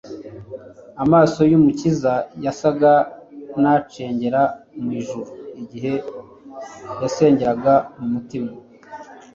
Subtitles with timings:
[1.03, 2.13] Amaso y'Umukiza
[2.45, 2.93] yasaga
[3.61, 4.41] n'acengera
[4.81, 5.31] mu ijuru
[5.61, 5.93] igihe
[7.01, 8.51] yasengeraga mu mutima.